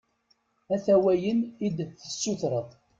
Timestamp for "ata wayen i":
0.73-1.67